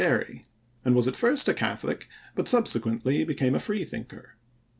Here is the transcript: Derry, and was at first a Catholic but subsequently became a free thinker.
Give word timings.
Derry, 0.03 0.41
and 0.83 0.95
was 0.95 1.07
at 1.07 1.15
first 1.15 1.47
a 1.47 1.53
Catholic 1.53 2.07
but 2.33 2.47
subsequently 2.47 3.23
became 3.23 3.53
a 3.53 3.59
free 3.59 3.85
thinker. 3.85 4.33